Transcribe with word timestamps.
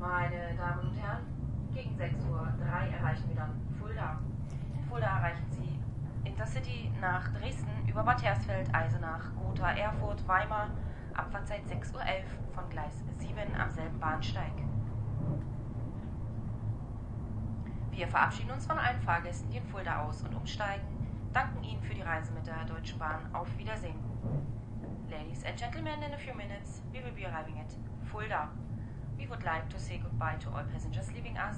Meine 0.00 0.54
Damen 0.56 0.88
und 0.88 0.96
Herren, 0.96 1.26
gegen 1.74 1.94
6.03 1.94 2.30
Uhr 2.30 2.48
erreichen 2.66 3.28
wir 3.28 3.36
dann 3.36 3.60
Fulda. 3.78 4.18
In 4.74 4.82
Fulda 4.84 5.18
erreichen 5.18 5.44
Sie 5.50 5.78
Intercity 6.26 6.90
nach 7.02 7.30
Dresden 7.34 7.86
über 7.86 8.02
Bad 8.02 8.22
Hersfeld, 8.22 8.74
Eisenach, 8.74 9.30
Gotha, 9.34 9.72
Erfurt, 9.72 10.26
Weimar, 10.26 10.70
Abfahrtzeit 11.12 11.60
6.11 11.66 11.92
Uhr 11.92 12.00
von 12.54 12.70
Gleis 12.70 13.04
7 13.18 13.36
am 13.54 13.68
selben 13.68 14.00
Bahnsteig. 14.00 14.52
Wir 17.90 18.08
verabschieden 18.08 18.52
uns 18.52 18.66
von 18.66 18.78
allen 18.78 19.02
Fahrgästen, 19.02 19.50
die 19.50 19.58
in 19.58 19.66
Fulda 19.66 20.00
aus- 20.00 20.22
und 20.22 20.34
umsteigen, 20.34 20.86
danken 21.34 21.62
Ihnen 21.62 21.82
für 21.82 21.94
die 21.94 22.00
Reise 22.00 22.32
mit 22.32 22.46
der 22.46 22.64
Deutschen 22.64 22.98
Bahn. 22.98 23.20
Auf 23.34 23.48
Wiedersehen. 23.58 23.98
Ladies 25.10 25.44
and 25.44 25.58
gentlemen, 25.58 26.02
in 26.02 26.14
a 26.14 26.16
few 26.16 26.34
minutes 26.34 26.80
we 26.90 27.04
will 27.04 27.12
be 27.12 27.26
arriving 27.26 27.60
at 27.60 27.76
Fulda. 28.10 28.48
We 29.20 29.26
would 29.26 29.44
like 29.44 29.68
to 29.68 29.78
say 29.78 30.00
goodbye 30.02 30.36
to 30.40 30.48
all 30.48 30.64
passengers 30.72 31.08
leaving 31.14 31.36
us. 31.36 31.56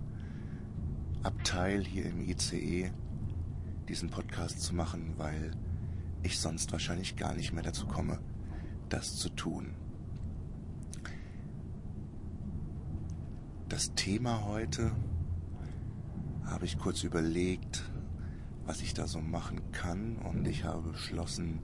Abteil 1.23 1.85
hier 1.85 2.05
im 2.05 2.19
ICE 2.19 2.91
diesen 3.87 4.09
Podcast 4.09 4.61
zu 4.61 4.75
machen, 4.75 5.13
weil 5.15 5.51
ich 6.21 6.37
sonst 6.37 6.71
wahrscheinlich 6.73 7.15
gar 7.15 7.33
nicht 7.33 7.53
mehr 7.53 7.63
dazu 7.63 7.87
komme, 7.87 8.19
das 8.89 9.15
zu 9.15 9.29
tun. 9.29 9.73
Das 13.69 13.93
Thema 13.95 14.45
heute 14.45 14.91
habe 16.45 16.65
ich 16.65 16.77
kurz 16.77 17.03
überlegt, 17.03 17.89
was 18.65 18.81
ich 18.81 18.93
da 18.93 19.07
so 19.07 19.21
machen 19.21 19.71
kann 19.71 20.17
und 20.17 20.45
ich 20.45 20.65
habe 20.65 20.91
beschlossen, 20.91 21.59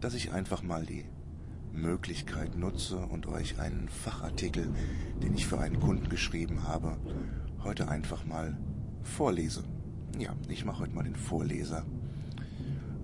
dass 0.00 0.14
ich 0.14 0.32
einfach 0.32 0.64
mal 0.64 0.84
die 0.84 1.04
Möglichkeit 1.72 2.56
nutze 2.56 2.98
und 2.98 3.26
euch 3.26 3.60
einen 3.60 3.88
Fachartikel, 3.88 4.74
den 5.22 5.34
ich 5.34 5.46
für 5.46 5.60
einen 5.60 5.78
Kunden 5.78 6.08
geschrieben 6.08 6.64
habe, 6.64 6.98
heute 7.62 7.88
einfach 7.88 8.24
mal 8.24 8.58
vorlese. 9.02 9.64
Ja, 10.18 10.34
ich 10.48 10.64
mache 10.64 10.80
heute 10.80 10.94
mal 10.94 11.04
den 11.04 11.16
Vorleser. 11.16 11.84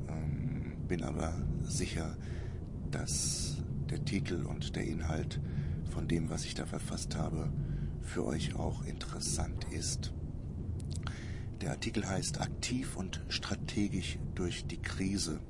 Ähm, 0.09 0.73
bin 0.89 1.03
aber 1.03 1.35
sicher, 1.63 2.17
dass 2.91 3.57
der 3.91 4.05
Titel 4.05 4.45
und 4.45 4.77
der 4.77 4.85
Inhalt 4.85 5.41
von 5.91 6.09
dem, 6.09 6.31
was 6.31 6.45
ich 6.45 6.55
da 6.55 6.67
verfasst 6.67 7.17
habe, 7.17 7.53
für 8.03 8.25
euch 8.25 8.55
auch 8.57 8.85
interessant 8.85 9.67
ist. 9.71 10.13
Der 11.61 11.71
Artikel 11.71 12.07
heißt 12.07 12.41
Aktiv 12.41 12.97
und 12.97 13.23
strategisch 13.29 14.19
durch 14.35 14.67
die 14.67 14.83
Krise, 14.83 15.41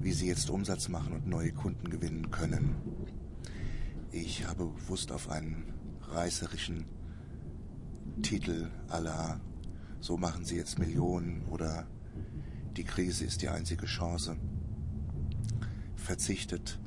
wie 0.00 0.12
Sie 0.12 0.28
jetzt 0.28 0.50
Umsatz 0.50 0.88
machen 0.88 1.14
und 1.14 1.26
neue 1.26 1.52
Kunden 1.52 1.90
gewinnen 1.90 2.30
können. 2.30 2.76
Ich 4.12 4.46
habe 4.46 4.66
bewusst 4.66 5.10
auf 5.10 5.30
einen 5.30 5.72
reißerischen 6.02 6.84
Titel 8.22 8.70
aller 8.88 9.40
So 10.02 10.16
machen 10.16 10.44
Sie 10.44 10.56
jetzt 10.56 10.80
Millionen 10.80 11.46
oder 11.46 11.86
Die 12.76 12.82
Krise 12.82 13.24
ist 13.24 13.40
die 13.40 13.48
einzige 13.48 13.86
Chance 13.86 14.36
verzichtet, 15.94 16.80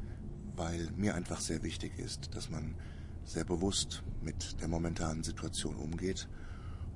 weil 0.57 0.91
mir 0.97 1.15
einfach 1.15 1.39
sehr 1.39 1.63
wichtig 1.63 1.97
ist, 1.97 2.35
dass 2.35 2.49
man 2.49 2.75
sehr 3.23 3.45
bewusst 3.45 4.03
mit 4.21 4.59
der 4.59 4.67
momentanen 4.67 5.23
Situation 5.23 5.77
umgeht 5.77 6.27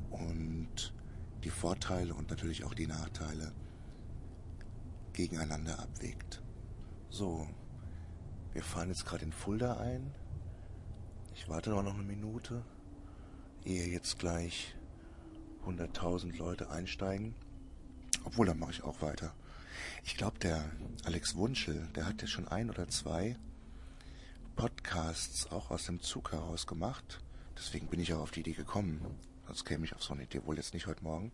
und 0.09 0.94
die 1.46 1.50
Vorteile 1.50 2.13
und 2.13 2.29
natürlich 2.29 2.66
auch 2.66 2.74
die 2.74 2.88
Nachteile 2.88 3.53
gegeneinander 5.13 5.79
abwägt. 5.79 6.44
So, 7.09 7.47
wir 8.52 8.63
fahren 8.63 8.90
jetzt 8.90 9.06
gerade 9.06 9.24
in 9.24 9.31
Fulda 9.31 9.78
ein. 9.78 10.12
Ich 11.34 11.47
warte 11.47 11.69
noch 11.69 11.94
eine 11.94 12.03
Minute, 12.03 12.66
ehe 13.63 13.88
jetzt 13.88 14.19
gleich 14.19 14.75
100.000 15.69 16.38
Leute 16.38 16.69
einsteigen. 16.69 17.35
Obwohl, 18.24 18.47
dann 18.47 18.59
mache 18.59 18.72
ich 18.72 18.84
auch 18.84 19.02
weiter. 19.02 19.34
Ich 20.03 20.18
glaube, 20.18 20.40
der 20.40 20.69
Alex 21.03 21.35
Wunschel, 21.35 21.88
der 21.96 22.06
hat 22.06 22.22
ja 22.22 22.28
schon 22.28 22.47
ein 22.47 22.69
oder 22.69 22.88
zwei 22.88 23.38
Podcasts 24.56 25.52
auch 25.52 25.72
aus 25.72 25.85
dem 25.85 26.02
Zug 26.02 26.31
heraus 26.31 26.68
gemacht. 26.68 27.22
Deswegen 27.58 27.88
bin 27.88 28.00
ich 28.00 28.13
auch 28.13 28.19
auf 28.22 28.31
die 28.31 28.41
Idee 28.41 28.53
gekommen. 28.53 29.00
Sonst 29.47 29.66
käme 29.66 29.85
ich 29.85 29.96
auf 29.96 30.03
so 30.03 30.13
eine 30.13 30.24
Idee 30.24 30.41
wohl 30.46 30.58
jetzt 30.58 30.74
nicht 30.74 30.88
heute 30.88 31.03
Morgen. 31.03 31.31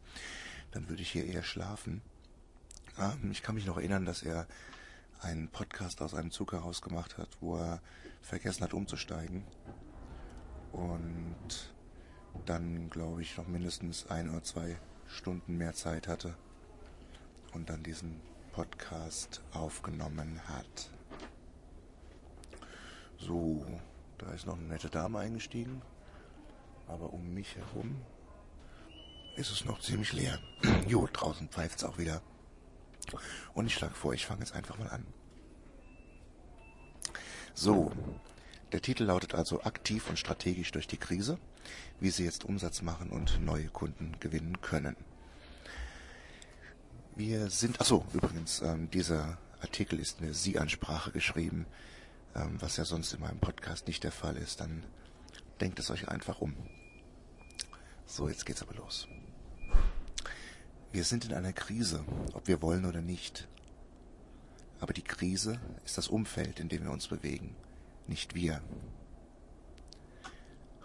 Dann 0.71 0.89
würde 0.89 1.01
ich 1.01 1.11
hier 1.11 1.25
eher 1.25 1.43
schlafen. 1.43 2.01
Ähm, 2.99 3.31
ich 3.31 3.41
kann 3.41 3.55
mich 3.55 3.65
noch 3.65 3.77
erinnern, 3.77 4.05
dass 4.05 4.23
er 4.23 4.47
einen 5.21 5.49
Podcast 5.49 6.01
aus 6.01 6.13
einem 6.13 6.31
Zug 6.31 6.53
heraus 6.53 6.81
gemacht 6.81 7.17
hat, 7.17 7.29
wo 7.39 7.57
er 7.57 7.81
vergessen 8.21 8.63
hat 8.63 8.73
umzusteigen. 8.73 9.43
Und 10.71 11.73
dann, 12.45 12.89
glaube 12.89 13.21
ich, 13.21 13.37
noch 13.37 13.47
mindestens 13.47 14.07
ein 14.07 14.29
oder 14.29 14.43
zwei 14.43 14.77
Stunden 15.07 15.57
mehr 15.57 15.73
Zeit 15.73 16.07
hatte 16.07 16.35
und 17.53 17.69
dann 17.69 17.83
diesen 17.83 18.21
Podcast 18.51 19.41
aufgenommen 19.53 20.41
hat. 20.47 20.89
So, 23.17 23.65
da 24.17 24.31
ist 24.31 24.45
noch 24.45 24.57
eine 24.57 24.67
nette 24.67 24.89
Dame 24.89 25.19
eingestiegen, 25.19 25.81
aber 26.87 27.13
um 27.13 27.33
mich 27.33 27.55
herum 27.55 28.01
ist 29.35 29.51
es 29.51 29.65
noch 29.65 29.79
ziemlich 29.79 30.13
leer. 30.13 30.39
jo, 30.87 31.07
draußen 31.11 31.49
pfeift 31.49 31.79
es 31.79 31.83
auch 31.83 31.97
wieder. 31.97 32.21
Und 33.53 33.67
ich 33.67 33.75
schlage 33.75 33.93
vor, 33.93 34.13
ich 34.13 34.25
fange 34.25 34.41
jetzt 34.41 34.55
einfach 34.55 34.77
mal 34.77 34.89
an. 34.89 35.05
So, 37.53 37.91
der 38.71 38.81
Titel 38.81 39.05
lautet 39.05 39.33
also 39.35 39.63
aktiv 39.63 40.09
und 40.09 40.19
strategisch 40.19 40.71
durch 40.71 40.87
die 40.87 40.97
Krise, 40.97 41.37
wie 41.99 42.09
Sie 42.09 42.23
jetzt 42.23 42.45
Umsatz 42.45 42.81
machen 42.81 43.09
und 43.09 43.41
neue 43.43 43.67
Kunden 43.67 44.15
gewinnen 44.19 44.61
können. 44.61 44.95
Wir 47.15 47.49
sind, 47.49 47.79
achso, 47.79 48.05
übrigens, 48.13 48.61
ähm, 48.61 48.89
dieser 48.91 49.37
Artikel 49.61 49.99
ist 49.99 50.21
eine 50.21 50.33
Sie-Ansprache 50.33 51.11
geschrieben, 51.11 51.65
ähm, 52.35 52.57
was 52.59 52.77
ja 52.77 52.85
sonst 52.85 53.13
in 53.13 53.21
meinem 53.21 53.39
Podcast 53.39 53.87
nicht 53.87 54.03
der 54.03 54.11
Fall 54.11 54.35
ist. 54.35 54.59
Dann 54.59 54.83
denkt 55.61 55.79
es 55.79 55.89
euch 55.89 56.09
einfach 56.09 56.41
um. 56.41 56.55
So, 58.05 58.27
jetzt 58.27 58.45
geht's 58.45 58.61
aber 58.61 58.75
los. 58.75 59.07
Wir 60.91 61.03
sind 61.03 61.25
in 61.25 61.33
einer 61.33 61.53
Krise, 61.53 62.03
ob 62.33 62.47
wir 62.47 62.61
wollen 62.61 62.85
oder 62.85 63.01
nicht. 63.01 63.47
Aber 64.79 64.93
die 64.93 65.01
Krise 65.01 65.59
ist 65.85 65.97
das 65.97 66.07
Umfeld, 66.07 66.59
in 66.59 66.69
dem 66.69 66.83
wir 66.83 66.91
uns 66.91 67.07
bewegen, 67.07 67.55
nicht 68.07 68.35
wir. 68.35 68.61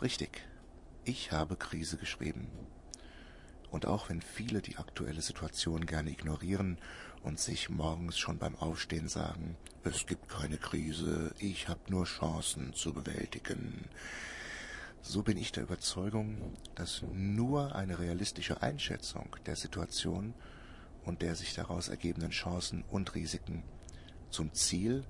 Richtig, 0.01 0.43
ich 1.05 1.33
habe 1.33 1.57
Krise 1.57 1.97
geschrieben. 1.97 2.49
Und 3.71 3.87
auch 3.87 4.09
wenn 4.09 4.21
viele 4.21 4.61
die 4.61 4.79
aktuelle 4.79 5.23
Situation 5.23 5.87
gerne 5.87 6.11
ignorieren 6.11 6.79
und 7.23 7.39
sich 7.39 7.71
morgens 7.71 8.19
schon 8.19 8.39
beim 8.39 8.57
Aufstehen 8.57 9.09
sagen, 9.09 9.57
es 9.85 10.07
gibt 10.07 10.29
keine 10.29 10.57
Krise, 10.57 11.33
ich 11.39 11.69
habe 11.69 11.81
nur 11.89 12.05
Chancen 12.05 12.75
zu 12.75 12.93
bewältigen, 12.93 13.89
so 15.03 15.23
bin 15.23 15.39
ich 15.39 15.51
der 15.51 15.63
Überzeugung, 15.63 16.57
dass 16.75 17.03
nur 17.13 17.75
eine 17.75 17.99
realistische 17.99 18.63
Einschätzung 18.63 19.35
der 19.47 19.57
Situation 19.57 20.35
und 21.05 21.23
der 21.23 21.35
sich 21.37 21.55
daraus 21.55 21.89
ergebenden 21.89 22.31
Chancen 22.31 22.85
und 22.91 23.15
Risiken 23.15 23.63
zum 24.29 24.53
Ziel 24.53 25.05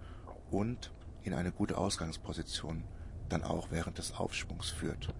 und 0.51 0.93
in 1.23 1.35
eine 1.35 1.51
gute 1.51 1.77
Ausgangsposition 1.77 2.85
dann 3.29 3.43
auch 3.43 3.71
während 3.71 3.99
des 3.99 4.13
Aufschwungs 4.13 4.71
führt. 4.71 5.13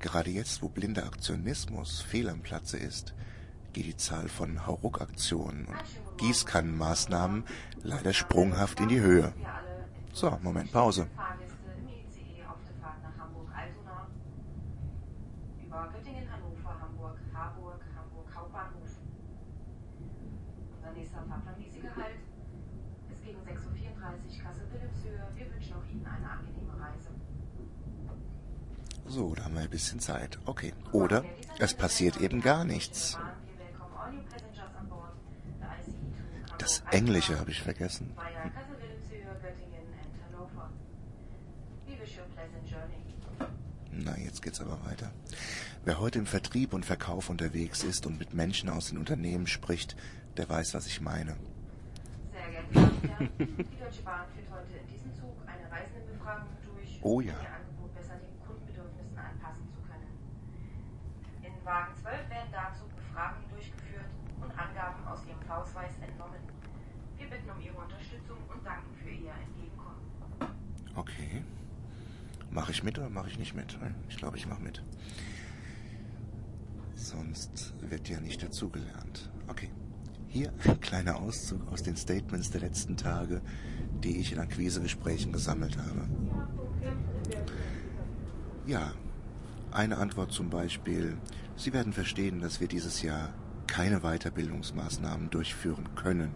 Gerade 0.00 0.30
jetzt, 0.30 0.62
wo 0.62 0.68
blinder 0.68 1.04
Aktionismus 1.06 2.00
fehl 2.00 2.28
am 2.28 2.40
Platze 2.40 2.76
ist, 2.76 3.14
geht 3.72 3.86
die 3.86 3.96
Zahl 3.96 4.28
von 4.28 4.66
Hauruck-Aktionen 4.66 5.66
und 5.66 5.76
Gießkannenmaßnahmen 6.18 7.44
leider 7.82 8.12
sprunghaft 8.12 8.80
in 8.80 8.88
die 8.88 9.00
Höhe. 9.00 9.32
So, 10.12 10.38
Moment, 10.42 10.72
Pause. 10.72 11.08
Fahrgäste 11.14 11.56
im 11.76 11.88
ICE 11.88 12.44
auf 12.48 12.56
der 12.64 12.76
Fahrt 12.80 13.02
nach 13.02 13.18
Hamburg-Altona. 13.22 14.06
Über 15.62 15.92
Göttingen, 15.92 16.24
Hannover, 16.32 16.80
Hamburg, 16.80 17.18
Harburg, 17.34 17.80
Hamburg 17.96 18.28
Hauptbahnhof. 18.34 18.96
Unser 20.76 20.92
nächster 20.92 21.22
Fahrplan 21.28 21.58
Wiesegehalt 21.58 22.20
ist 23.12 23.24
gegen 23.24 23.40
6.34 23.40 23.60
Uhr 23.66 24.42
Kassel-Wilhelmshöhe. 24.42 25.28
Wir 25.34 25.52
wünschen 25.52 25.74
auch 25.74 25.84
Ihnen 25.90 26.06
eine 26.06 26.30
angenehme 26.30 26.72
Reise. 26.80 27.10
So, 29.16 29.34
da 29.34 29.44
haben 29.44 29.54
wir 29.54 29.62
ein 29.62 29.70
bisschen 29.70 29.98
Zeit. 29.98 30.38
Okay. 30.44 30.74
Oder 30.92 31.24
es 31.58 31.72
passiert 31.72 32.18
eben 32.18 32.42
gar 32.42 32.66
nichts. 32.66 33.18
Das 36.58 36.82
Englische 36.90 37.38
habe 37.38 37.50
ich 37.50 37.62
vergessen. 37.62 38.14
Na, 43.90 44.18
jetzt 44.18 44.42
geht's 44.42 44.60
aber 44.60 44.84
weiter. 44.84 45.10
Wer 45.86 45.98
heute 45.98 46.18
im 46.18 46.26
Vertrieb 46.26 46.74
und 46.74 46.84
Verkauf 46.84 47.30
unterwegs 47.30 47.84
ist 47.84 48.04
und 48.04 48.18
mit 48.18 48.34
Menschen 48.34 48.68
aus 48.68 48.90
den 48.90 48.98
Unternehmen 48.98 49.46
spricht, 49.46 49.96
der 50.36 50.46
weiß, 50.46 50.74
was 50.74 50.86
ich 50.86 51.00
meine. 51.00 51.36
Sehr 52.32 52.50
geehrte 52.50 52.74
Damen 52.74 52.90
und 52.90 53.08
Herren, 53.08 53.30
die 53.38 53.78
Deutsche 53.78 54.02
Bahn 54.02 54.26
führt 54.34 54.50
heute 54.50 54.76
in 54.76 54.86
diesem 54.92 55.14
Zug 55.14 55.32
eine 55.46 55.72
Reisendenbefragung 55.72 56.48
durch, 56.66 56.98
Oh 57.00 57.22
ja. 57.22 57.32
Kundenbedürfnissen 59.16 59.18
anpassen 59.18 59.68
zu 59.70 59.80
können. 59.88 60.08
In 61.42 61.64
Wagen 61.64 61.94
12 61.94 62.30
werden 62.30 62.52
dazu 62.52 62.84
Befragungen 62.94 63.48
durchgeführt 63.50 64.10
und 64.40 64.50
Angaben 64.58 65.06
aus 65.06 65.20
Ihrem 65.26 65.50
Ausweis 65.50 65.92
entnommen. 66.00 66.40
Wir 67.16 67.28
bitten 67.28 67.50
um 67.50 67.60
Ihre 67.60 67.76
Unterstützung 67.76 68.38
und 68.52 68.64
danken 68.64 68.94
für 69.02 69.10
Ihr 69.10 69.32
Entgegenkommen. 69.32 70.00
Okay. 70.94 71.42
Mache 72.50 72.72
ich 72.72 72.82
mit 72.82 72.98
oder 72.98 73.10
mache 73.10 73.28
ich 73.28 73.38
nicht 73.38 73.54
mit? 73.54 73.76
Ich 74.08 74.16
glaube, 74.16 74.36
ich 74.36 74.46
mache 74.46 74.62
mit. 74.62 74.82
Sonst 76.94 77.74
wird 77.80 78.08
ja 78.08 78.20
nicht 78.20 78.42
dazugelernt. 78.42 79.30
Okay. 79.48 79.70
Hier 80.28 80.52
ein 80.64 80.80
kleiner 80.80 81.16
Auszug 81.16 81.66
aus 81.72 81.82
den 81.82 81.96
Statements 81.96 82.50
der 82.50 82.60
letzten 82.60 82.96
Tage, 82.96 83.42
die 84.02 84.18
ich 84.18 84.32
in 84.32 84.38
Akquisegesprächen 84.38 85.32
gesammelt 85.32 85.76
habe. 85.78 86.08
Ja, 88.66 88.92
eine 89.70 89.98
Antwort 89.98 90.32
zum 90.32 90.50
Beispiel. 90.50 91.16
Sie 91.56 91.72
werden 91.72 91.92
verstehen, 91.92 92.40
dass 92.40 92.60
wir 92.60 92.68
dieses 92.68 93.02
Jahr 93.02 93.32
keine 93.66 94.00
Weiterbildungsmaßnahmen 94.00 95.30
durchführen 95.30 95.94
können. 95.94 96.34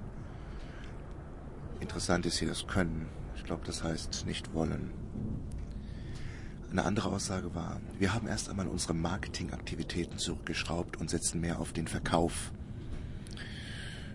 Interessant 1.80 2.26
ist 2.26 2.38
hier 2.38 2.48
das 2.48 2.66
Können. 2.66 3.06
Ich 3.36 3.44
glaube, 3.44 3.62
das 3.64 3.82
heißt 3.82 4.26
nicht 4.26 4.52
wollen. 4.52 4.90
Eine 6.70 6.84
andere 6.84 7.08
Aussage 7.08 7.54
war, 7.54 7.80
wir 7.98 8.14
haben 8.14 8.28
erst 8.28 8.48
einmal 8.48 8.68
unsere 8.68 8.94
Marketingaktivitäten 8.94 10.18
zurückgeschraubt 10.18 10.98
und 10.98 11.10
setzen 11.10 11.40
mehr 11.40 11.58
auf 11.58 11.72
den 11.72 11.88
Verkauf. 11.88 12.52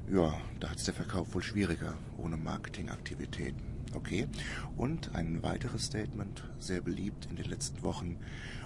Ja, 0.10 0.36
da 0.60 0.70
hat 0.70 0.78
es 0.78 0.86
der 0.86 0.94
Verkauf 0.94 1.34
wohl 1.34 1.44
schwieriger 1.44 1.96
ohne 2.18 2.38
Marketingaktivitäten. 2.38 3.75
Okay. 3.94 4.28
Und 4.76 5.16
ein 5.16 5.44
weiteres 5.44 5.86
Statement, 5.86 6.44
sehr 6.60 6.82
beliebt 6.82 7.28
in 7.30 7.36
den 7.36 7.46
letzten 7.46 7.84
Wochen. 7.84 8.18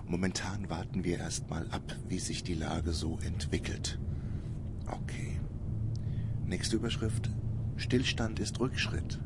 Momentan 0.08 0.70
warten 0.70 1.04
wir 1.04 1.20
erstmal 1.20 1.68
ab, 1.70 1.96
wie 2.08 2.20
sich 2.20 2.44
die 2.44 2.56
Lage 2.56 2.94
so 2.94 3.20
entwickelt. 3.24 4.00
Okay. 4.88 5.40
Nächste 6.46 6.78
Überschrift. 6.78 7.30
Stillstand 7.78 8.40
ist 8.40 8.60
Rückschritt. 8.60 9.20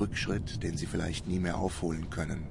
Rückschritt, 0.00 0.62
den 0.62 0.76
Sie 0.76 0.86
vielleicht 0.86 1.28
nie 1.28 1.38
mehr 1.38 1.58
aufholen 1.58 2.10
können. 2.10 2.48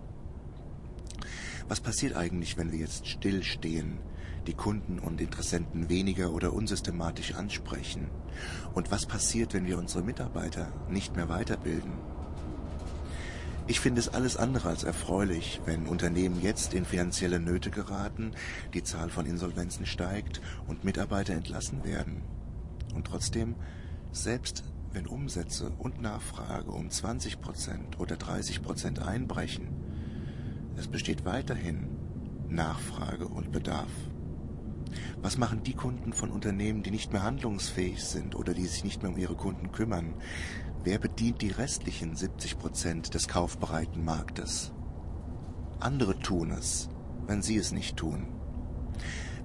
Was 1.68 1.80
passiert 1.80 2.16
eigentlich, 2.16 2.58
wenn 2.58 2.72
wir 2.72 2.80
jetzt 2.80 3.08
stillstehen, 3.08 3.98
die 4.48 4.54
Kunden 4.54 5.00
und 5.00 5.22
Interessenten 5.22 5.90
weniger 5.90 6.32
oder 6.32 6.54
unsystematisch 6.54 7.34
ansprechen? 7.34 8.10
Und 8.74 8.92
was 8.92 9.06
passiert, 9.06 9.54
wenn 9.54 9.66
wir 9.66 9.78
unsere 9.78 10.04
Mitarbeiter 10.04 10.72
nicht 10.90 11.16
mehr 11.16 11.30
weiterbilden? 11.30 11.94
Ich 13.65 13.80
finde 13.80 14.01
es 14.01 14.10
alles 14.10 14.36
andere 14.36 14.68
als 14.68 14.83
erfreulich, 14.83 15.62
wenn 15.65 15.88
Unternehmen 15.88 16.42
jetzt 16.42 16.74
in 16.74 16.83
finanzielle 16.83 17.39
Nöte 17.39 17.71
geraten, 17.71 18.31
die 18.74 18.83
Zahl 18.83 19.10
von 19.10 19.25
Insolvenzen 19.25 19.86
steigt 19.86 20.42
und 20.68 20.83
Mitarbeiter 20.83 21.33
entlassen 21.33 21.86
werden. 21.86 22.24
Und 22.94 23.07
trotzdem, 23.07 23.56
selbst 24.12 24.65
wenn 24.92 25.07
Umsätze 25.07 25.71
und 25.80 26.01
Nachfrage 26.01 26.71
um 26.71 26.89
20 26.89 27.39
Prozent 27.39 28.00
oder 28.01 28.18
30 28.18 28.62
Prozent 28.62 29.00
einbrechen, 29.00 29.69
es 30.75 30.89
besteht 30.89 31.24
weiterhin 31.24 31.88
Nachfrage 32.50 33.27
und 33.27 33.54
Bedarf. 33.54 33.92
Was 35.21 35.38
machen 35.38 35.63
die 35.63 35.74
Kunden 35.74 36.12
von 36.12 36.31
Unternehmen, 36.31 36.83
die 36.83 36.92
nicht 36.92 37.13
mehr 37.13 37.24
handlungsfähig 37.24 38.04
sind 38.04 38.36
oder 38.36 38.54
die 38.54 38.65
sich 38.65 38.83
nicht 38.83 39.01
mehr 39.01 39.12
um 39.12 39.18
ihre 39.18 39.36
Kunden 39.36 39.71
kümmern? 39.71 40.13
Wer 40.86 41.00
bedient 41.00 41.42
die 41.42 41.52
restlichen 41.52 42.14
70 42.14 42.60
Prozent 42.60 43.14
des 43.14 43.30
kaufbereiten 43.30 44.04
Marktes? 44.04 44.74
Andere 45.80 46.20
tun 46.20 46.52
es, 46.52 46.90
wenn 47.26 47.42
sie 47.42 47.56
es 47.56 47.72
nicht 47.72 47.96
tun. 47.96 48.28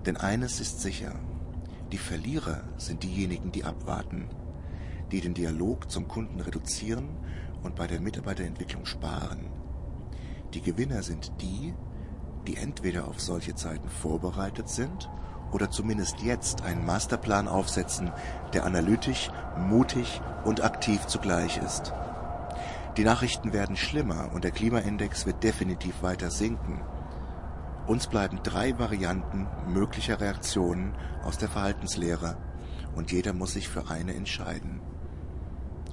Denn 0.05 0.17
eines 0.17 0.59
ist 0.59 0.81
sicher, 0.81 1.15
die 1.93 1.99
Verlierer 1.99 2.65
sind 2.77 3.05
diejenigen, 3.05 3.53
die 3.53 3.63
abwarten, 3.63 4.29
die 5.13 5.21
den 5.21 5.35
Dialog 5.35 5.89
zum 5.89 6.09
Kunden 6.09 6.41
reduzieren 6.41 7.09
und 7.63 7.77
bei 7.77 7.87
der 7.87 8.01
Mitarbeiterentwicklung 8.01 8.85
sparen. 8.85 9.49
Die 10.55 10.61
Gewinner 10.61 11.05
sind 11.05 11.31
die, 11.41 11.73
die 12.49 12.57
entweder 12.57 13.07
auf 13.07 13.21
solche 13.21 13.55
Zeiten 13.55 13.89
vorbereitet 13.89 14.69
sind 14.69 15.09
oder 15.53 15.71
zumindest 15.71 16.21
jetzt 16.21 16.63
einen 16.63 16.85
Masterplan 16.85 17.49
aufsetzen, 17.49 18.13
der 18.53 18.65
analytisch, 18.65 19.31
mutig 19.57 20.21
und 20.45 20.63
aktiv 20.63 21.07
zugleich 21.07 21.59
ist. 21.59 21.93
Die 22.97 23.05
Nachrichten 23.05 23.53
werden 23.53 23.77
schlimmer 23.77 24.31
und 24.35 24.45
der 24.45 24.51
Klimaindex 24.51 25.25
wird 25.25 25.45
definitiv 25.45 26.03
weiter 26.03 26.31
sinken. 26.31 26.81
Uns 27.87 28.07
bleiben 28.09 28.41
drei 28.43 28.79
Varianten 28.79 29.47
möglicher 29.69 30.21
Reaktionen 30.21 30.95
aus 31.23 31.39
der 31.39 31.49
Verhaltenslehre 31.49 32.37
und 32.95 33.13
jeder 33.13 33.33
muss 33.33 33.53
sich 33.53 33.69
für 33.69 33.89
eine 33.89 34.15
entscheiden. 34.15 34.81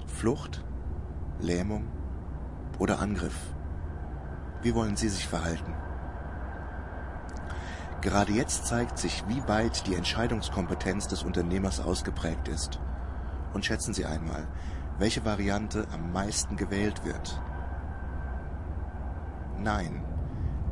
Flucht, 0.07 0.63
Lähmung 1.39 1.87
oder 2.79 2.99
Angriff. 2.99 3.35
Wie 4.61 4.73
wollen 4.73 4.95
Sie 4.95 5.09
sich 5.09 5.27
verhalten? 5.27 5.73
Gerade 8.01 8.33
jetzt 8.33 8.67
zeigt 8.67 8.97
sich, 8.97 9.23
wie 9.27 9.47
weit 9.47 9.87
die 9.87 9.95
Entscheidungskompetenz 9.95 11.07
des 11.07 11.23
Unternehmers 11.23 11.79
ausgeprägt 11.79 12.47
ist. 12.47 12.79
Und 13.53 13.65
schätzen 13.65 13.93
Sie 13.93 14.05
einmal, 14.05 14.47
welche 14.99 15.25
Variante 15.25 15.87
am 15.93 16.11
meisten 16.11 16.55
gewählt 16.55 17.03
wird. 17.05 17.41
Nein, 19.57 20.03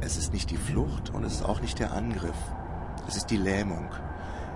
es 0.01 0.17
ist 0.17 0.33
nicht 0.33 0.51
die 0.51 0.57
Flucht 0.57 1.09
und 1.11 1.23
es 1.23 1.35
ist 1.35 1.45
auch 1.45 1.61
nicht 1.61 1.79
der 1.79 1.93
Angriff. 1.93 2.35
Es 3.07 3.15
ist 3.15 3.27
die 3.27 3.37
Lähmung. 3.37 3.89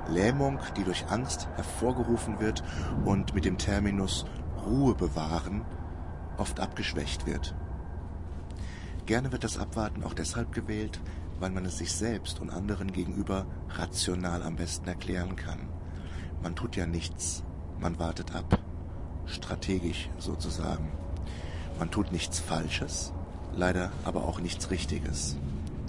Lähmung, 0.09 0.59
die 0.75 0.83
durch 0.83 1.05
Angst 1.09 1.47
hervorgerufen 1.55 2.39
wird 2.39 2.63
und 3.05 3.33
mit 3.33 3.45
dem 3.45 3.57
Terminus 3.57 4.25
Ruhe 4.65 4.95
bewahren 4.95 5.65
oft 6.37 6.59
abgeschwächt 6.59 7.25
wird. 7.25 7.55
Gerne 9.05 9.31
wird 9.31 9.43
das 9.43 9.57
Abwarten 9.57 10.03
auch 10.03 10.13
deshalb 10.13 10.51
gewählt, 10.51 10.99
weil 11.39 11.51
man 11.51 11.65
es 11.65 11.77
sich 11.77 11.91
selbst 11.91 12.39
und 12.39 12.49
anderen 12.49 12.91
gegenüber 12.91 13.45
rational 13.69 14.43
am 14.43 14.55
besten 14.55 14.87
erklären 14.87 15.35
kann. 15.35 15.69
Man 16.41 16.55
tut 16.55 16.75
ja 16.75 16.85
nichts, 16.85 17.43
man 17.79 17.99
wartet 17.99 18.35
ab, 18.35 18.59
strategisch 19.25 20.09
sozusagen. 20.17 20.91
Man 21.79 21.91
tut 21.91 22.11
nichts 22.11 22.39
Falsches, 22.39 23.13
leider 23.55 23.91
aber 24.03 24.25
auch 24.25 24.39
nichts 24.39 24.71
Richtiges. 24.71 25.37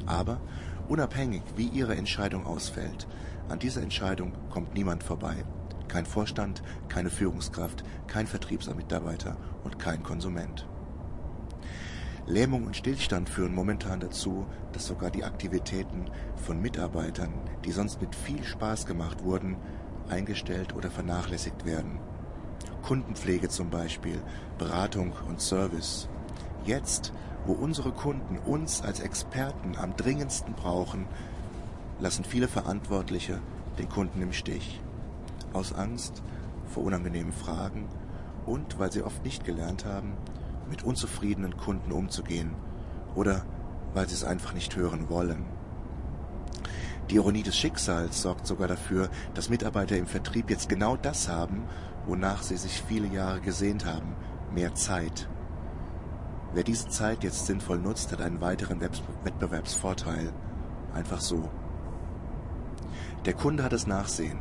Aber 0.06 0.40
unabhängig, 0.88 1.42
wie 1.56 1.68
Ihre 1.68 1.96
Entscheidung 1.96 2.46
ausfällt, 2.46 3.06
an 3.48 3.58
dieser 3.58 3.82
Entscheidung 3.82 4.32
kommt 4.50 4.74
niemand 4.74 5.02
vorbei. 5.02 5.44
Kein 5.88 6.04
Vorstand, 6.04 6.62
keine 6.88 7.08
Führungskraft, 7.08 7.82
kein 8.06 8.26
Vertriebsmitarbeiter 8.26 9.36
und 9.64 9.78
kein 9.78 10.02
Konsument. 10.02 10.66
Lähmung 12.28 12.66
und 12.66 12.76
Stillstand 12.76 13.30
führen 13.30 13.54
momentan 13.54 14.00
dazu, 14.00 14.44
dass 14.72 14.86
sogar 14.86 15.10
die 15.10 15.24
Aktivitäten 15.24 16.10
von 16.36 16.60
Mitarbeitern, 16.60 17.32
die 17.64 17.72
sonst 17.72 18.02
mit 18.02 18.14
viel 18.14 18.44
Spaß 18.44 18.84
gemacht 18.84 19.24
wurden, 19.24 19.56
eingestellt 20.10 20.76
oder 20.76 20.90
vernachlässigt 20.90 21.64
werden. 21.64 21.98
Kundenpflege 22.82 23.48
zum 23.48 23.70
Beispiel, 23.70 24.20
Beratung 24.58 25.14
und 25.26 25.40
Service. 25.40 26.10
Jetzt, 26.66 27.14
wo 27.46 27.54
unsere 27.54 27.92
Kunden 27.92 28.36
uns 28.36 28.82
als 28.82 29.00
Experten 29.00 29.78
am 29.78 29.96
dringendsten 29.96 30.52
brauchen, 30.52 31.06
lassen 31.98 32.24
viele 32.24 32.48
Verantwortliche 32.48 33.40
den 33.78 33.88
Kunden 33.88 34.20
im 34.20 34.34
Stich. 34.34 34.82
Aus 35.54 35.72
Angst 35.72 36.22
vor 36.66 36.84
unangenehmen 36.84 37.32
Fragen 37.32 37.88
und 38.44 38.78
weil 38.78 38.92
sie 38.92 39.02
oft 39.02 39.24
nicht 39.24 39.44
gelernt 39.44 39.86
haben, 39.86 40.12
mit 40.68 40.84
unzufriedenen 40.84 41.56
Kunden 41.56 41.92
umzugehen 41.92 42.54
oder 43.14 43.44
weil 43.94 44.08
sie 44.08 44.14
es 44.14 44.24
einfach 44.24 44.54
nicht 44.54 44.76
hören 44.76 45.08
wollen. 45.08 45.44
Die 47.10 47.14
Ironie 47.14 47.42
des 47.42 47.56
Schicksals 47.56 48.20
sorgt 48.20 48.46
sogar 48.46 48.68
dafür, 48.68 49.08
dass 49.34 49.48
Mitarbeiter 49.48 49.96
im 49.96 50.06
Vertrieb 50.06 50.50
jetzt 50.50 50.68
genau 50.68 50.96
das 50.96 51.28
haben, 51.28 51.64
wonach 52.06 52.42
sie 52.42 52.56
sich 52.56 52.82
viele 52.82 53.08
Jahre 53.08 53.40
gesehnt 53.40 53.86
haben, 53.86 54.14
mehr 54.54 54.74
Zeit. 54.74 55.28
Wer 56.52 56.64
diese 56.64 56.88
Zeit 56.88 57.24
jetzt 57.24 57.46
sinnvoll 57.46 57.78
nutzt, 57.78 58.12
hat 58.12 58.20
einen 58.20 58.40
weiteren 58.40 58.80
Wettbewerbsvorteil. 58.80 60.32
Einfach 60.94 61.20
so. 61.20 61.48
Der 63.24 63.34
Kunde 63.34 63.62
hat 63.62 63.72
das 63.72 63.86
Nachsehen. 63.86 64.38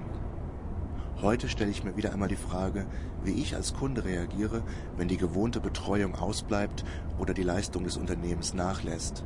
Heute 1.20 1.50
stelle 1.50 1.72
ich 1.72 1.84
mir 1.84 1.98
wieder 1.98 2.14
einmal 2.14 2.28
die 2.28 2.36
Frage, 2.36 2.86
wie 3.24 3.32
ich 3.32 3.56
als 3.56 3.74
Kunde 3.74 4.06
reagiere, 4.06 4.62
wenn 4.98 5.08
die 5.08 5.18
gewohnte 5.18 5.60
Betreuung 5.60 6.14
ausbleibt 6.14 6.86
oder 7.18 7.34
die 7.34 7.42
Leistung 7.42 7.86
des 7.86 7.98
Unternehmens 7.98 8.54
nachlässt. 8.54 9.26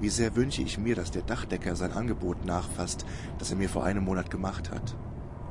Wie 0.00 0.08
sehr 0.08 0.34
wünsche 0.36 0.62
ich 0.62 0.78
mir, 0.78 0.94
dass 0.94 1.10
der 1.10 1.20
Dachdecker 1.20 1.76
sein 1.76 1.92
Angebot 1.92 2.46
nachfasst, 2.46 3.04
das 3.38 3.50
er 3.50 3.58
mir 3.58 3.68
vor 3.68 3.84
einem 3.84 4.04
Monat 4.04 4.30
gemacht 4.30 4.70
hat. 4.70 4.96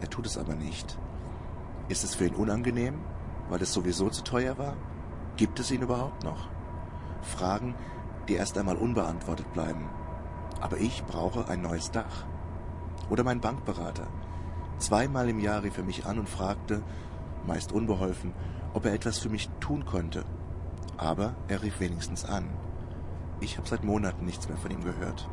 Er 0.02 0.10
tut 0.10 0.26
es 0.26 0.40
aber 0.40 0.56
nicht. 0.56 0.98
Ist 1.90 2.04
es 2.04 2.16
für 2.16 2.26
ihn 2.26 2.34
unangenehm, 2.34 2.96
weil 3.48 3.62
es 3.62 3.72
sowieso 3.72 4.10
zu 4.10 4.24
teuer 4.24 4.58
war? 4.58 4.76
Gibt 5.38 5.60
es 5.60 5.70
ihn 5.70 5.84
überhaupt 5.84 6.24
noch? 6.24 6.50
Fragen, 7.22 7.76
die 8.28 8.34
erst 8.34 8.58
einmal 8.58 8.78
unbeantwortet 8.78 9.54
bleiben. 9.54 9.90
Aber 10.60 10.78
ich 10.78 11.04
brauche 11.06 11.48
ein 11.50 11.62
neues 11.62 11.92
Dach. 11.92 12.26
Oder 13.12 13.24
mein 13.24 13.42
Bankberater. 13.42 14.08
Zweimal 14.78 15.30
im 15.30 15.40
Jahr 15.40 15.64
rief 15.64 15.78
er 15.78 15.84
mich 15.84 16.06
an 16.06 16.20
und 16.20 16.30
fragte, 16.30 16.84
meist 17.48 17.72
unbeholfen, 17.72 18.34
ob 18.74 18.86
er 18.86 18.94
etwas 18.94 19.20
für 19.20 19.30
mich 19.30 19.50
tun 19.60 19.86
könnte. 19.86 20.26
Aber 20.98 21.36
er 21.48 21.64
rief 21.64 21.80
wenigstens 21.80 22.26
an. 22.26 22.50
Ich 23.40 23.58
habe 23.58 23.68
seit 23.68 23.84
Monaten 23.84 24.26
nichts 24.26 24.48
mehr 24.48 24.58
von 24.58 24.72
ihm 24.72 24.84
gehört. 24.84 25.30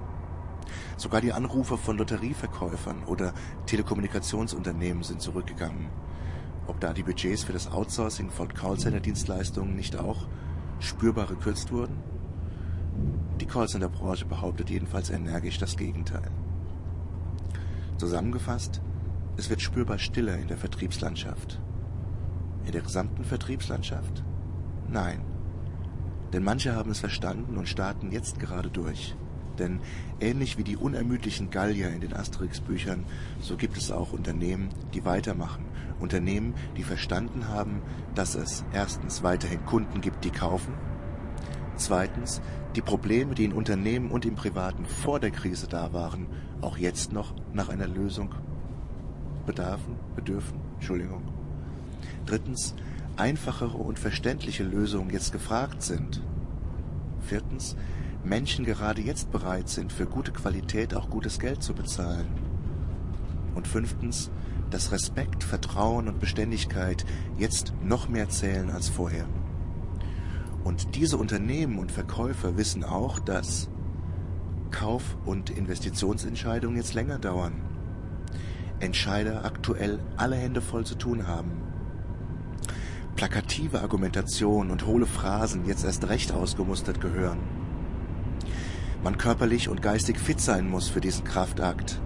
Sogar 0.97 1.21
die 1.21 1.33
Anrufe 1.33 1.77
von 1.77 1.99
Lotterieverkäufern 1.99 3.05
oder 3.05 3.33
Telekommunikationsunternehmen 3.67 5.03
sind 5.03 5.21
zurückgegangen. 5.21 5.89
Ob 6.67 6.79
da 6.81 6.93
die 6.93 7.03
Budgets 7.03 7.45
für 7.45 7.53
das 7.53 7.71
Outsourcing 7.71 8.31
von 8.31 8.53
Callcenter-Dienstleistungen 8.53 9.75
nicht 9.75 9.99
auch 9.99 10.27
spürbar 10.79 11.27
gekürzt 11.27 11.73
wurden? 11.73 11.97
Die 13.41 13.47
Callcenter-Branche 13.47 14.27
behauptet 14.27 14.71
jedenfalls 14.71 15.11
energisch 15.11 15.59
das 15.59 15.77
Gegenteil. 15.77 16.31
Zusammengefasst, 17.97 18.81
es 19.37 19.49
wird 19.49 19.63
spürbar 19.63 19.99
stiller 19.99 20.37
in 20.37 20.49
der 20.49 20.59
Vertriebslandschaft. 20.59 21.61
In 22.67 22.73
der 22.73 22.83
gesamten 22.83 23.25
Vertriebslandschaft? 23.25 24.23
Nein. 24.89 25.25
Denn 26.33 26.45
manche 26.45 26.75
haben 26.75 26.91
es 26.91 27.01
verstanden 27.01 27.57
und 27.57 27.69
starten 27.69 28.13
jetzt 28.13 28.39
gerade 28.39 28.71
durch. 28.71 29.17
Denn 29.59 29.81
ähnlich 30.21 30.59
wie 30.59 30.65
die 30.65 30.77
unermüdlichen 30.77 31.51
Gallier 31.51 31.91
in 31.91 32.01
den 32.01 32.15
Asterix-Büchern, 32.15 33.05
so 33.41 33.57
gibt 33.57 33.77
es 33.77 33.91
auch 33.91 34.13
Unternehmen, 34.13 34.71
die 34.95 35.05
weitermachen. 35.05 35.65
Unternehmen, 36.01 36.55
die 36.77 36.83
verstanden 36.83 37.49
haben, 37.49 37.83
dass 38.15 38.35
es 38.35 38.65
erstens 38.73 39.23
weiterhin 39.23 39.65
Kunden 39.65 40.01
gibt, 40.01 40.25
die 40.25 40.31
kaufen. 40.31 40.75
Zweitens, 41.77 42.41
die 42.77 42.83
Probleme, 42.83 43.35
die 43.35 43.45
in 43.45 43.53
Unternehmen 43.53 44.11
und 44.11 44.25
im 44.25 44.35
Privaten 44.35 44.87
vor 44.87 45.21
der 45.21 45.31
Krise 45.31 45.69
da 45.69 45.93
waren, 45.93 46.27
auch 46.61 46.77
jetzt 46.77 47.13
noch 47.13 47.35
nach 47.53 47.69
einer 47.69 47.87
Lösung 47.87 48.35
bedarfen, 49.47 49.97
bedürfen. 50.15 50.59
Entschuldigung. 50.75 51.23
Drittens, 52.27 52.75
einfachere 53.17 53.77
und 53.77 53.99
verständliche 53.99 54.65
Lösungen 54.65 55.11
jetzt 55.11 55.33
gefragt 55.33 55.83
sind. 55.83 56.23
Viertens, 57.21 57.77
Menschen 58.25 58.65
gerade 58.65 59.03
jetzt 59.03 59.31
bereit 59.33 59.69
sind, 59.69 59.93
für 59.93 60.07
gute 60.07 60.33
Qualität 60.33 60.95
auch 60.95 61.11
gutes 61.11 61.39
Geld 61.39 61.63
zu 61.63 61.75
bezahlen. 61.75 62.27
Und 63.55 63.69
fünftens, 63.69 64.31
dass 64.71 64.93
Respekt, 64.93 65.45
Vertrauen 65.45 66.09
und 66.09 66.21
Beständigkeit 66.21 67.05
jetzt 67.37 67.75
noch 67.85 68.09
mehr 68.09 68.29
zählen 68.29 68.71
als 68.71 68.89
vorher. 68.89 69.27
Und 70.65 70.95
diese 70.95 71.17
Unternehmen 71.17 71.79
und 71.79 71.93
Verkäufer 71.93 72.57
wissen 72.57 72.85
auch, 72.85 73.19
dass 73.19 73.69
Kauf- 74.71 75.17
und 75.27 75.51
Investitionsentscheidungen 75.51 76.77
jetzt 76.77 76.95
länger 76.95 77.19
dauern. 77.19 77.72
Entscheider 78.83 79.45
aktuell 79.45 79.99
alle 80.17 80.37
Hände 80.37 80.61
voll 80.61 80.85
zu 80.85 80.97
tun 80.97 81.27
haben. 81.27 81.53
Plakative 83.17 83.81
Argumentation 83.81 84.71
und 84.71 84.87
hohle 84.87 85.07
Phrasen 85.07 85.67
jetzt 85.67 85.85
erst 85.85 86.09
recht 86.09 86.33
ausgemustert 86.33 87.01
gehören 87.01 87.39
man 89.03 89.19
körperlich 89.19 89.69
und 89.69 89.83
geistig 89.83 90.19
fit 90.19 90.41
sein 90.41 90.69
muss 90.69 90.89
für 90.89 91.01
diesen 91.01 91.25
Kraftakt 91.25 92.01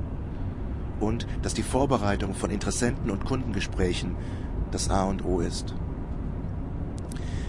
und 0.98 1.26
dass 1.42 1.52
die 1.52 1.62
Vorbereitung 1.62 2.34
von 2.34 2.50
Interessenten 2.50 3.10
und 3.10 3.24
Kundengesprächen 3.24 4.16
das 4.70 4.88
A 4.88 5.04
und 5.04 5.24
O 5.24 5.40
ist. 5.40 5.74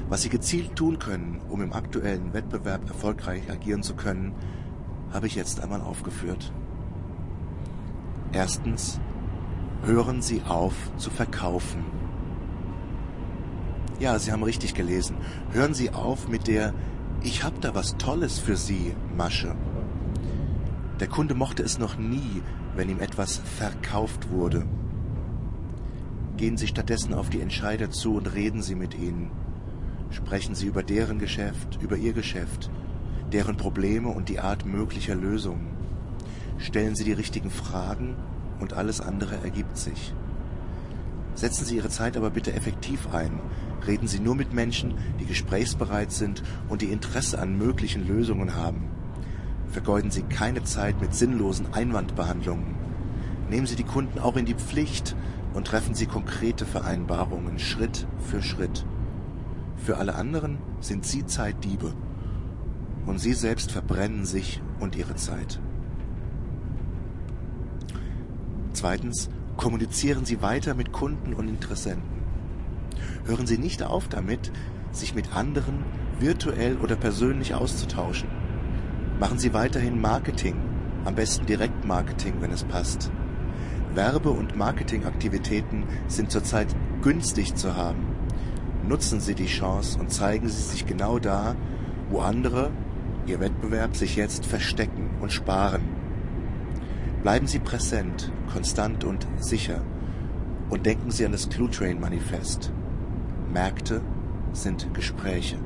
Was 0.09 0.21
Sie 0.21 0.29
gezielt 0.29 0.75
tun 0.75 0.99
können, 0.99 1.41
um 1.49 1.61
im 1.61 1.73
aktuellen 1.73 2.33
Wettbewerb 2.33 2.87
erfolgreich 2.87 3.49
agieren 3.49 3.83
zu 3.83 3.95
können, 3.95 4.33
habe 5.13 5.27
ich 5.27 5.35
jetzt 5.35 5.61
einmal 5.61 5.81
aufgeführt. 5.81 6.51
Erstens, 8.33 8.99
hören 9.85 10.21
Sie 10.21 10.41
auf 10.47 10.73
zu 10.97 11.09
verkaufen. 11.09 11.85
Ja, 13.99 14.19
Sie 14.19 14.31
haben 14.31 14.43
richtig 14.43 14.73
gelesen. 14.73 15.17
Hören 15.51 15.73
Sie 15.73 15.91
auf 15.91 16.27
mit 16.27 16.47
der 16.47 16.73
ich 17.23 17.43
hab 17.43 17.59
da 17.61 17.73
was 17.73 17.97
Tolles 17.97 18.37
für 18.37 18.55
Sie, 18.55 18.93
Masche. 19.15 19.55
Der 20.99 21.07
Kunde 21.07 21.33
mochte 21.33 21.63
es 21.63 21.79
noch 21.79 21.97
nie, 21.97 22.43
wenn 22.75 22.89
ihm 22.89 22.99
etwas 22.99 23.37
verkauft 23.37 24.29
wurde. 24.29 24.65
Gehen 26.37 26.57
Sie 26.57 26.67
stattdessen 26.67 27.15
auf 27.15 27.29
die 27.29 27.41
Entscheider 27.41 27.89
zu 27.89 28.15
und 28.15 28.33
reden 28.33 28.61
Sie 28.61 28.75
mit 28.75 28.93
ihnen. 28.93 29.31
Sprechen 30.11 30.53
Sie 30.53 30.67
über 30.67 30.83
deren 30.83 31.17
Geschäft, 31.17 31.79
über 31.81 31.97
Ihr 31.97 32.13
Geschäft, 32.13 32.69
deren 33.33 33.57
Probleme 33.57 34.09
und 34.09 34.29
die 34.29 34.39
Art 34.39 34.65
möglicher 34.65 35.15
Lösungen. 35.15 35.75
Stellen 36.59 36.95
Sie 36.95 37.03
die 37.03 37.13
richtigen 37.13 37.49
Fragen 37.49 38.15
und 38.59 38.73
alles 38.73 39.01
andere 39.01 39.35
ergibt 39.43 39.77
sich. 39.77 40.13
Setzen 41.35 41.65
Sie 41.65 41.75
Ihre 41.75 41.89
Zeit 41.89 42.17
aber 42.17 42.31
bitte 42.31 42.53
effektiv 42.53 43.13
ein. 43.13 43.39
Reden 43.85 44.07
Sie 44.07 44.19
nur 44.19 44.35
mit 44.35 44.53
Menschen, 44.53 44.95
die 45.19 45.25
gesprächsbereit 45.25 46.11
sind 46.11 46.41
und 46.67 46.81
die 46.81 46.91
Interesse 46.91 47.39
an 47.39 47.57
möglichen 47.57 48.07
Lösungen 48.07 48.55
haben. 48.55 48.89
Vergeuden 49.67 50.09
Sie 50.09 50.23
keine 50.23 50.63
Zeit 50.63 50.99
mit 50.99 51.13
sinnlosen 51.13 51.73
Einwandbehandlungen. 51.73 52.75
Nehmen 53.49 53.67
Sie 53.67 53.75
die 53.75 53.83
Kunden 53.83 54.17
auch 54.19 54.35
in 54.35 54.45
die 54.45 54.55
Pflicht 54.55 55.15
und 55.53 55.67
treffen 55.67 55.93
Sie 55.93 56.07
konkrete 56.07 56.65
Vereinbarungen 56.65 57.59
Schritt 57.59 58.07
für 58.19 58.41
Schritt. 58.41 58.85
Für 59.77 59.97
alle 59.97 60.15
anderen 60.15 60.57
sind 60.79 61.05
Sie 61.05 61.25
Zeitdiebe 61.25 61.93
und 63.05 63.19
Sie 63.19 63.33
selbst 63.33 63.71
verbrennen 63.71 64.25
sich 64.25 64.61
und 64.79 64.95
Ihre 64.95 65.15
Zeit. 65.15 65.59
Zweitens, 68.77 69.27
kommunizieren 69.55 70.23
Sie 70.23 70.43
weiter 70.43 70.75
mit 70.75 70.91
Kunden 70.91 71.33
und 71.33 71.47
Interessenten. 71.47 72.21
Hören 73.25 73.47
Sie 73.47 73.57
nicht 73.57 73.81
auf 73.81 74.07
damit, 74.07 74.51
sich 74.91 75.15
mit 75.15 75.35
anderen 75.35 75.83
virtuell 76.19 76.77
oder 76.77 76.95
persönlich 76.95 77.55
auszutauschen. 77.55 78.29
Machen 79.19 79.39
Sie 79.39 79.51
weiterhin 79.55 79.99
Marketing, 79.99 80.57
am 81.05 81.15
besten 81.15 81.47
Direktmarketing, 81.47 82.35
wenn 82.39 82.51
es 82.51 82.65
passt. 82.65 83.11
Werbe- 83.95 84.29
und 84.29 84.55
Marketingaktivitäten 84.55 85.85
sind 86.07 86.29
zurzeit 86.29 86.67
günstig 87.01 87.55
zu 87.55 87.75
haben. 87.75 88.05
Nutzen 88.87 89.19
Sie 89.19 89.33
die 89.33 89.47
Chance 89.47 89.97
und 89.97 90.11
zeigen 90.11 90.49
Sie 90.49 90.61
sich 90.61 90.85
genau 90.85 91.17
da, 91.17 91.55
wo 92.11 92.19
andere, 92.19 92.69
Ihr 93.25 93.39
Wettbewerb, 93.39 93.95
sich 93.95 94.15
jetzt 94.15 94.45
verstecken 94.45 95.09
und 95.19 95.31
sparen. 95.31 95.96
Bleiben 97.27 97.47
Sie 97.47 97.59
präsent, 97.59 98.31
konstant 98.53 99.03
und 99.03 99.27
sicher 99.37 99.81
und 100.69 100.85
denken 100.85 101.11
Sie 101.11 101.25
an 101.25 101.33
das 101.33 101.49
Clue 101.49 101.69
Train 101.69 101.99
Manifest. 101.99 102.71
Märkte 103.51 103.99
sind 104.53 104.93
Gespräche. 104.93 105.57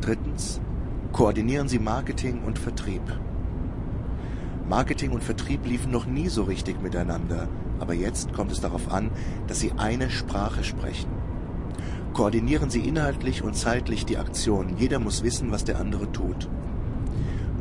Drittens, 0.00 0.60
koordinieren 1.10 1.68
Sie 1.68 1.80
Marketing 1.80 2.44
und 2.44 2.56
Vertrieb. 2.56 3.02
Marketing 4.68 5.10
und 5.10 5.24
Vertrieb 5.24 5.66
liefen 5.66 5.90
noch 5.90 6.06
nie 6.06 6.28
so 6.28 6.44
richtig 6.44 6.80
miteinander, 6.80 7.48
aber 7.80 7.94
jetzt 7.94 8.32
kommt 8.32 8.52
es 8.52 8.60
darauf 8.60 8.92
an, 8.92 9.10
dass 9.48 9.58
Sie 9.58 9.72
eine 9.76 10.08
Sprache 10.08 10.62
sprechen. 10.62 11.10
Koordinieren 12.12 12.70
Sie 12.70 12.86
inhaltlich 12.86 13.42
und 13.42 13.56
zeitlich 13.56 14.06
die 14.06 14.18
Aktion. 14.18 14.76
Jeder 14.78 15.00
muss 15.00 15.24
wissen, 15.24 15.50
was 15.50 15.64
der 15.64 15.80
andere 15.80 16.12
tut. 16.12 16.48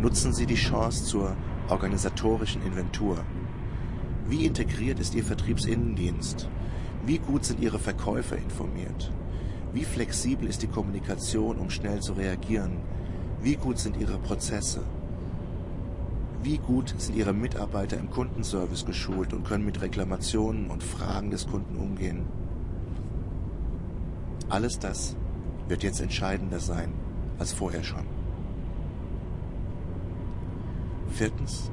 Nutzen 0.02 0.32
Sie 0.32 0.46
die 0.46 0.56
Chance 0.56 1.04
zur 1.04 1.36
organisatorischen 1.68 2.66
Inventur. 2.66 3.18
Wie 4.30 4.46
integriert 4.46 4.98
ist 4.98 5.14
Ihr 5.14 5.26
Vertriebsinnendienst? 5.26 6.48
Wie 7.06 7.18
gut 7.18 7.44
sind 7.44 7.60
Ihre 7.60 7.80
Verkäufer 7.80 8.38
informiert? 8.38 9.12
Wie 9.74 9.84
flexibel 9.84 10.48
ist 10.48 10.62
die 10.62 10.68
Kommunikation, 10.68 11.58
um 11.58 11.70
schnell 11.70 12.00
zu 12.00 12.14
reagieren? 12.14 12.78
Wie 13.42 13.58
gut 13.58 13.78
sind 13.78 13.98
Ihre 13.98 14.18
Prozesse? 14.20 14.84
Wie 16.44 16.60
gut 16.60 16.96
sind 16.98 17.18
Ihre 17.18 17.34
Mitarbeiter 17.34 17.98
im 17.98 18.10
Kundenservice 18.10 18.86
geschult 18.86 19.34
und 19.34 19.44
können 19.44 19.66
mit 19.66 19.82
Reklamationen 19.82 20.70
und 20.70 20.82
Fragen 20.82 21.30
des 21.30 21.46
Kunden 21.46 21.76
umgehen? 21.76 22.26
Alles 24.48 24.80
das 24.80 25.18
wird 25.68 25.84
jetzt 25.84 26.00
entscheidender 26.00 26.62
sein 26.62 26.94
als 27.38 27.52
vorher 27.52 27.84
schon. 27.84 28.19
Viertens, 31.20 31.70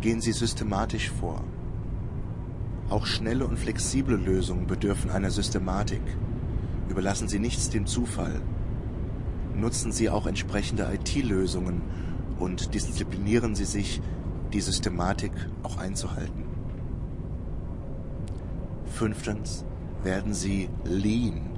gehen 0.00 0.20
Sie 0.20 0.30
systematisch 0.30 1.10
vor. 1.10 1.42
Auch 2.90 3.06
schnelle 3.06 3.44
und 3.44 3.58
flexible 3.58 4.14
Lösungen 4.14 4.68
bedürfen 4.68 5.10
einer 5.10 5.32
Systematik. 5.32 6.00
Überlassen 6.88 7.26
Sie 7.26 7.40
nichts 7.40 7.68
dem 7.68 7.86
Zufall. 7.86 8.40
Nutzen 9.56 9.90
Sie 9.90 10.10
auch 10.10 10.28
entsprechende 10.28 10.88
IT-Lösungen 10.94 11.82
und 12.38 12.72
disziplinieren 12.72 13.56
Sie 13.56 13.64
sich, 13.64 14.00
die 14.52 14.60
Systematik 14.60 15.32
auch 15.64 15.76
einzuhalten. 15.76 16.44
Fünftens 18.86 19.64
werden 20.04 20.34
Sie 20.34 20.68
lean. 20.84 21.50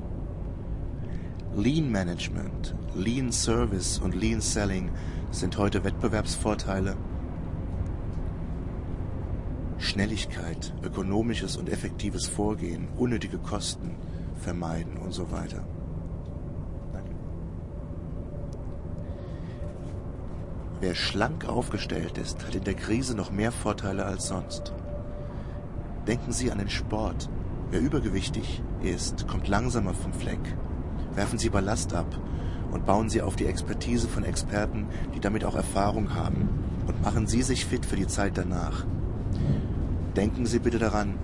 Lean 1.54 1.92
Management, 1.92 2.74
Lean 2.94 3.30
Service 3.30 3.98
und 3.98 4.14
Lean 4.14 4.40
Selling 4.40 4.88
sind 5.32 5.58
heute 5.58 5.84
Wettbewerbsvorteile. 5.84 6.96
Schnelligkeit, 9.96 10.74
ökonomisches 10.82 11.56
und 11.56 11.70
effektives 11.70 12.26
Vorgehen, 12.26 12.86
unnötige 12.98 13.38
Kosten 13.38 13.92
vermeiden 14.38 14.98
und 14.98 15.14
so 15.14 15.32
weiter. 15.32 15.66
Wer 20.80 20.94
schlank 20.94 21.46
aufgestellt 21.46 22.18
ist, 22.18 22.46
hat 22.46 22.54
in 22.54 22.64
der 22.64 22.74
Krise 22.74 23.16
noch 23.16 23.30
mehr 23.30 23.50
Vorteile 23.50 24.04
als 24.04 24.28
sonst. 24.28 24.74
Denken 26.06 26.32
Sie 26.32 26.52
an 26.52 26.58
den 26.58 26.68
Sport. 26.68 27.30
Wer 27.70 27.80
übergewichtig 27.80 28.62
ist, 28.82 29.26
kommt 29.26 29.48
langsamer 29.48 29.94
vom 29.94 30.12
Fleck. 30.12 30.56
Werfen 31.14 31.38
Sie 31.38 31.48
Ballast 31.48 31.94
ab 31.94 32.20
und 32.70 32.84
bauen 32.84 33.08
Sie 33.08 33.22
auf 33.22 33.36
die 33.36 33.46
Expertise 33.46 34.08
von 34.08 34.24
Experten, 34.24 34.88
die 35.14 35.20
damit 35.20 35.46
auch 35.46 35.54
Erfahrung 35.54 36.14
haben. 36.14 36.50
Und 36.86 37.00
machen 37.00 37.26
Sie 37.26 37.40
sich 37.40 37.64
fit 37.64 37.86
für 37.86 37.96
die 37.96 38.06
Zeit 38.06 38.36
danach. 38.36 38.84
Denken 40.16 40.46
Sie 40.46 40.58
bitte 40.58 40.78
daran, 40.78 41.18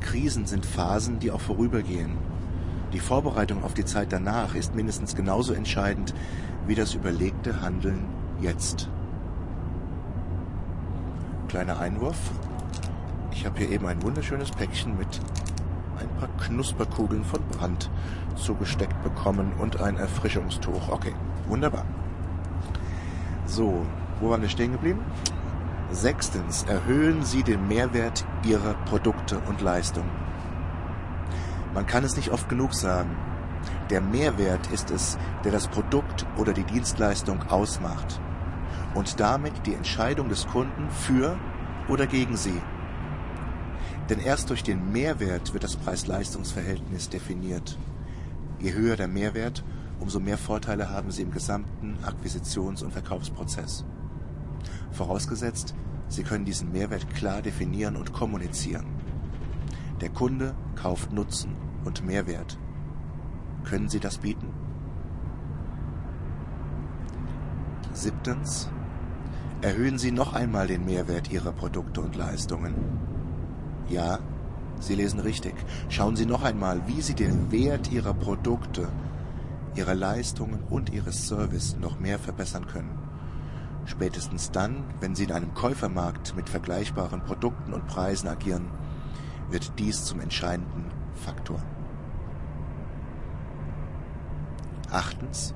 Krisen 0.00 0.46
sind 0.46 0.64
Phasen, 0.64 1.18
die 1.18 1.30
auch 1.30 1.42
vorübergehen. 1.42 2.16
Die 2.94 2.98
Vorbereitung 2.98 3.62
auf 3.62 3.74
die 3.74 3.84
Zeit 3.84 4.12
danach 4.12 4.54
ist 4.54 4.74
mindestens 4.74 5.14
genauso 5.14 5.52
entscheidend 5.52 6.14
wie 6.66 6.74
das 6.74 6.94
überlegte 6.94 7.60
Handeln 7.60 8.06
jetzt. 8.40 8.88
Kleiner 11.48 11.78
Einwurf. 11.80 12.16
Ich 13.30 13.44
habe 13.44 13.58
hier 13.58 13.70
eben 13.70 13.86
ein 13.86 14.02
wunderschönes 14.02 14.50
Päckchen 14.50 14.96
mit 14.96 15.20
ein 15.98 16.08
paar 16.18 16.28
Knusperkugeln 16.46 17.24
von 17.24 17.40
Brand 17.50 17.90
zugesteckt 18.36 19.02
bekommen 19.02 19.52
und 19.58 19.80
ein 19.80 19.96
Erfrischungstuch. 19.96 20.88
Okay, 20.88 21.12
wunderbar. 21.46 21.84
So, 23.44 23.84
wo 24.18 24.30
waren 24.30 24.40
wir 24.40 24.48
stehen 24.48 24.72
geblieben? 24.72 25.00
Sechstens, 25.92 26.62
erhöhen 26.68 27.24
Sie 27.24 27.42
den 27.42 27.66
Mehrwert 27.66 28.24
Ihrer 28.44 28.74
Produkte 28.84 29.40
und 29.48 29.60
Leistungen. 29.60 30.10
Man 31.74 31.86
kann 31.86 32.04
es 32.04 32.16
nicht 32.16 32.30
oft 32.30 32.48
genug 32.48 32.74
sagen. 32.74 33.10
Der 33.90 34.00
Mehrwert 34.00 34.70
ist 34.70 34.92
es, 34.92 35.18
der 35.44 35.50
das 35.50 35.66
Produkt 35.66 36.26
oder 36.36 36.52
die 36.52 36.62
Dienstleistung 36.62 37.42
ausmacht 37.48 38.20
und 38.94 39.18
damit 39.18 39.66
die 39.66 39.74
Entscheidung 39.74 40.28
des 40.28 40.46
Kunden 40.46 40.88
für 40.90 41.36
oder 41.88 42.06
gegen 42.06 42.36
sie. 42.36 42.62
Denn 44.08 44.20
erst 44.20 44.50
durch 44.50 44.62
den 44.62 44.92
Mehrwert 44.92 45.52
wird 45.54 45.64
das 45.64 45.76
Preis-Leistungs-Verhältnis 45.76 47.08
definiert. 47.08 47.76
Je 48.60 48.72
höher 48.72 48.96
der 48.96 49.08
Mehrwert, 49.08 49.64
umso 49.98 50.20
mehr 50.20 50.38
Vorteile 50.38 50.90
haben 50.90 51.10
Sie 51.10 51.22
im 51.22 51.32
gesamten 51.32 51.98
Akquisitions- 52.04 52.82
und 52.82 52.92
Verkaufsprozess. 52.92 53.84
Vorausgesetzt, 54.92 55.74
Sie 56.10 56.24
können 56.24 56.44
diesen 56.44 56.72
Mehrwert 56.72 57.08
klar 57.14 57.40
definieren 57.40 57.96
und 57.96 58.12
kommunizieren. 58.12 58.84
Der 60.00 60.08
Kunde 60.08 60.56
kauft 60.74 61.12
Nutzen 61.12 61.54
und 61.84 62.04
Mehrwert. 62.04 62.58
Können 63.64 63.88
Sie 63.88 64.00
das 64.00 64.18
bieten? 64.18 64.48
Siebtens. 67.92 68.68
Erhöhen 69.62 69.98
Sie 69.98 70.10
noch 70.10 70.32
einmal 70.32 70.66
den 70.66 70.84
Mehrwert 70.84 71.30
Ihrer 71.30 71.52
Produkte 71.52 72.00
und 72.00 72.16
Leistungen. 72.16 72.74
Ja, 73.88 74.18
Sie 74.80 74.96
lesen 74.96 75.20
richtig. 75.20 75.54
Schauen 75.90 76.16
Sie 76.16 76.26
noch 76.26 76.42
einmal, 76.42 76.80
wie 76.88 77.02
Sie 77.02 77.14
den 77.14 77.52
Wert 77.52 77.92
Ihrer 77.92 78.14
Produkte, 78.14 78.88
Ihrer 79.76 79.94
Leistungen 79.94 80.64
und 80.70 80.90
Ihres 80.90 81.28
Service 81.28 81.76
noch 81.78 82.00
mehr 82.00 82.18
verbessern 82.18 82.66
können. 82.66 82.99
Spätestens 83.90 84.52
dann, 84.52 84.84
wenn 85.00 85.16
Sie 85.16 85.24
in 85.24 85.32
einem 85.32 85.52
Käufermarkt 85.52 86.36
mit 86.36 86.48
vergleichbaren 86.48 87.24
Produkten 87.24 87.72
und 87.72 87.88
Preisen 87.88 88.28
agieren, 88.28 88.70
wird 89.50 89.72
dies 89.80 90.04
zum 90.04 90.20
entscheidenden 90.20 90.84
Faktor. 91.16 91.60
Achtens. 94.92 95.54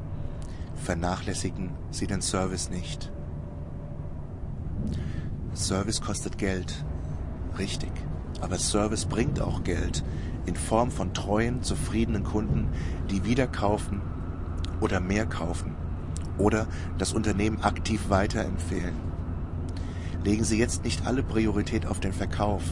Vernachlässigen 0.74 1.70
Sie 1.92 2.08
den 2.08 2.20
Service 2.20 2.70
nicht. 2.70 3.12
Service 5.54 6.00
kostet 6.00 6.36
Geld. 6.36 6.84
Richtig. 7.56 7.92
Aber 8.40 8.58
Service 8.58 9.04
bringt 9.06 9.40
auch 9.40 9.62
Geld 9.62 10.02
in 10.44 10.56
Form 10.56 10.90
von 10.90 11.14
treuen, 11.14 11.62
zufriedenen 11.62 12.24
Kunden, 12.24 12.68
die 13.10 13.24
wieder 13.24 13.46
kaufen 13.46 14.02
oder 14.80 14.98
mehr 14.98 15.24
kaufen 15.24 15.73
oder 16.38 16.66
das 16.98 17.12
Unternehmen 17.12 17.62
aktiv 17.62 18.08
weiterempfehlen. 18.08 18.94
Legen 20.24 20.44
Sie 20.44 20.58
jetzt 20.58 20.84
nicht 20.84 21.06
alle 21.06 21.22
Priorität 21.22 21.86
auf 21.86 22.00
den 22.00 22.12
Verkauf. 22.12 22.62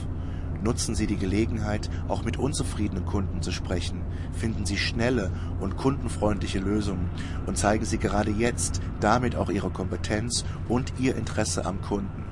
Nutzen 0.62 0.94
Sie 0.94 1.07
die 1.07 1.16
Gelegenheit, 1.16 1.90
auch 2.09 2.25
mit 2.25 2.37
unzufriedenen 2.37 3.05
Kunden 3.05 3.42
zu 3.42 3.51
sprechen. 3.51 4.01
Finden 4.33 4.64
Sie 4.64 4.77
schnelle 4.77 5.31
und 5.61 5.77
kundenfreundliche 5.77 6.61
Lösungen 6.61 7.11
und 7.46 7.59
zeigen 7.59 7.85
Sie 7.85 7.98
gerade 7.98 8.31
jetzt 8.31 8.81
damit 9.01 9.37
auch 9.37 9.51
Ihre 9.51 9.70
Kompetenz 9.70 10.44
und 10.68 10.92
Ihr 10.98 11.16
Interesse 11.16 11.66
am 11.66 11.81
Kunden. 11.83 12.22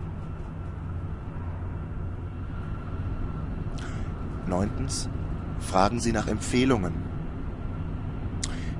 Neuntens. 4.46 5.08
Fragen 5.58 6.00
Sie 6.00 6.12
nach 6.12 6.26
Empfehlungen. 6.26 7.10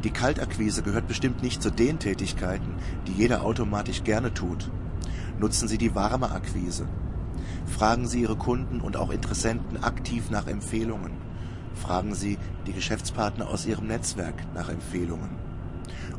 Die 0.05 0.11
Kaltakquise 0.11 0.83
gehört 0.83 1.09
bestimmt 1.09 1.43
nicht 1.43 1.63
zu 1.63 1.71
den 1.71 1.99
Tätigkeiten, 1.99 2.75
die 3.07 3.13
jeder 3.13 3.43
automatisch 3.45 4.03
gerne 4.03 4.33
tut. 4.33 4.71
Nutzen 5.39 5.69
Sie 5.69 5.79
die 5.79 5.95
warme 5.95 6.31
Akquise. 6.31 6.89
Fragen 7.67 8.09
Sie 8.09 8.23
Ihre 8.23 8.37
Kunden 8.37 8.81
und 8.81 8.97
auch 8.97 9.11
Interessenten 9.11 9.83
aktiv 9.83 10.31
nach 10.31 10.47
Empfehlungen. 10.47 11.13
Fragen 11.75 12.15
Sie 12.15 12.39
die 12.67 12.73
Geschäftspartner 12.73 13.49
aus 13.49 13.67
Ihrem 13.67 13.87
Netzwerk 13.87 14.35
nach 14.55 14.71
Empfehlungen. 14.71 15.31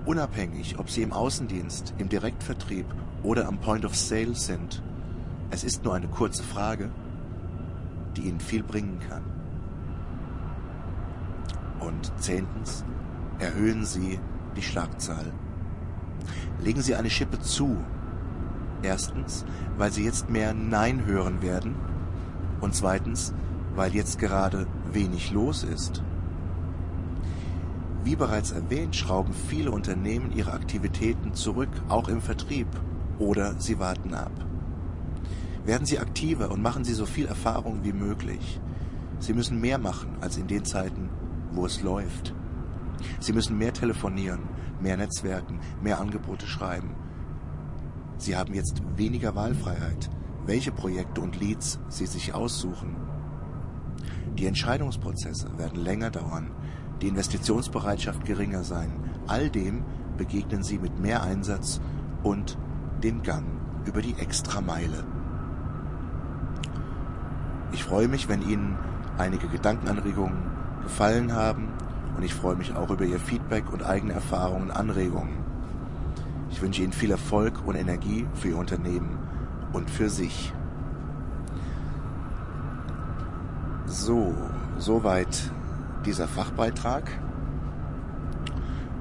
Unabhängig, 0.05 0.77
ob 0.77 0.89
Sie 0.89 1.01
im 1.01 1.13
Außendienst, 1.13 1.93
im 1.97 2.09
Direktvertrieb 2.09 2.85
oder 3.23 3.47
am 3.47 3.59
Point 3.59 3.85
of 3.85 3.95
Sale 3.95 4.35
sind. 4.35 4.81
Es 5.49 5.63
ist 5.63 5.83
nur 5.83 5.95
eine 5.95 6.07
kurze 6.07 6.43
Frage, 6.43 6.89
die 8.15 8.21
Ihnen 8.21 8.39
viel 8.39 8.63
bringen 8.63 8.99
kann. 9.07 9.23
Und 11.79 12.11
zehntens, 12.17 12.85
erhöhen 13.41 13.85
Sie 13.85 14.19
die 14.55 14.61
Schlagzahl. 14.61 15.33
Legen 16.63 16.81
Sie 16.81 16.95
eine 16.95 17.09
Schippe 17.09 17.39
zu. 17.39 17.77
Erstens, 18.83 19.45
weil 19.77 19.91
Sie 19.91 20.05
jetzt 20.05 20.29
mehr 20.29 20.53
Nein 20.53 21.05
hören 21.05 21.41
werden. 21.41 21.75
Und 22.61 22.75
zweitens, 22.75 23.33
weil 23.75 23.93
jetzt 23.93 24.19
gerade 24.19 24.67
wenig 24.91 25.31
los 25.31 25.63
ist. 25.63 26.03
Wie 28.03 28.15
bereits 28.15 28.51
erwähnt, 28.51 28.95
schrauben 28.95 29.33
viele 29.33 29.71
Unternehmen 29.71 30.31
ihre 30.31 30.53
Aktivitäten 30.53 31.33
zurück, 31.33 31.69
auch 31.87 32.07
im 32.07 32.21
Vertrieb, 32.21 32.67
oder 33.19 33.59
sie 33.59 33.77
warten 33.77 34.15
ab. 34.15 34.31
Werden 35.65 35.85
Sie 35.85 35.99
aktiver 35.99 36.49
und 36.49 36.63
machen 36.63 36.83
Sie 36.83 36.93
so 36.93 37.05
viel 37.05 37.27
Erfahrung 37.27 37.83
wie 37.83 37.93
möglich. 37.93 38.59
Sie 39.19 39.33
müssen 39.33 39.61
mehr 39.61 39.77
machen 39.77 40.15
als 40.19 40.37
in 40.37 40.47
den 40.47 40.65
Zeiten, 40.65 41.09
wo 41.51 41.67
es 41.67 41.83
läuft. 41.83 42.33
Sie 43.19 43.33
müssen 43.33 43.57
mehr 43.57 43.73
telefonieren, 43.73 44.41
mehr 44.81 44.97
Netzwerken, 44.97 45.59
mehr 45.81 45.99
Angebote 45.99 46.47
schreiben. 46.47 46.95
Sie 48.17 48.35
haben 48.35 48.53
jetzt 48.53 48.81
weniger 48.97 49.35
Wahlfreiheit, 49.35 50.09
welche 50.45 50.71
Projekte 50.71 51.21
und 51.21 51.39
Leads 51.39 51.79
Sie 51.89 52.05
sich 52.05 52.33
aussuchen. 52.33 52.95
Die 54.37 54.45
Entscheidungsprozesse 54.45 55.57
werden 55.57 55.83
länger 55.83 56.11
dauern, 56.11 56.51
die 57.01 57.07
Investitionsbereitschaft 57.07 58.25
geringer 58.25 58.63
sein. 58.63 58.91
All 59.27 59.49
dem 59.49 59.83
begegnen 60.17 60.63
Sie 60.63 60.77
mit 60.77 60.99
mehr 60.99 61.23
Einsatz 61.23 61.81
und 62.23 62.57
dem 63.03 63.23
Gang 63.23 63.45
über 63.85 64.01
die 64.01 64.15
Extrameile. 64.19 65.03
Ich 67.71 67.83
freue 67.83 68.07
mich, 68.07 68.29
wenn 68.29 68.47
Ihnen 68.47 68.77
einige 69.17 69.47
Gedankenanregungen 69.47 70.43
gefallen 70.83 71.33
haben 71.33 71.69
und 72.21 72.25
ich 72.25 72.35
freue 72.35 72.55
mich 72.55 72.75
auch 72.75 72.91
über 72.91 73.03
Ihr 73.03 73.19
Feedback 73.19 73.73
und 73.73 73.81
eigene 73.81 74.13
Erfahrungen 74.13 74.69
und 74.69 74.71
Anregungen. 74.71 75.43
Ich 76.51 76.61
wünsche 76.61 76.83
Ihnen 76.83 76.93
viel 76.93 77.09
Erfolg 77.09 77.65
und 77.65 77.73
Energie 77.73 78.27
für 78.35 78.49
Ihr 78.49 78.57
Unternehmen 78.57 79.17
und 79.73 79.89
für 79.89 80.07
sich. 80.07 80.53
So, 83.87 84.35
soweit 84.77 85.51
dieser 86.05 86.27
Fachbeitrag. 86.27 87.09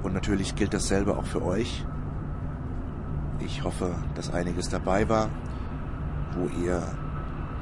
Und 0.02 0.14
natürlich 0.14 0.54
gilt 0.54 0.72
dasselbe 0.72 1.18
auch 1.18 1.26
für 1.26 1.44
euch. 1.44 1.84
Ich 3.40 3.64
hoffe, 3.64 3.94
dass 4.14 4.32
einiges 4.32 4.70
dabei 4.70 5.10
war, 5.10 5.28
wo 6.38 6.48
ihr 6.64 6.82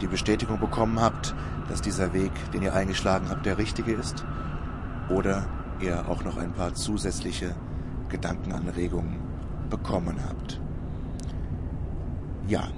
die 0.01 0.07
Bestätigung 0.07 0.61
bekommen 0.61 1.01
habt, 1.01 1.35
dass 1.69 1.81
dieser 1.81 2.13
Weg, 2.13 2.31
den 2.53 2.63
ihr 2.63 2.75
eingeschlagen 2.75 3.27
habt, 3.29 3.45
der 3.45 3.59
richtige 3.59 3.93
ist. 3.93 4.25
Oder 5.11 5.47
ihr 5.81 6.09
auch 6.09 6.25
noch 6.25 6.37
ein 6.37 6.53
paar 6.53 6.75
zusätzliche 6.75 7.55
Gedankenanregungen 8.09 9.17
bekommen 9.71 10.17
habt. 10.29 10.61
Ja, 12.47 12.69